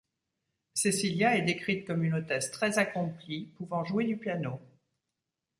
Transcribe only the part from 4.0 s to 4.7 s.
du piano.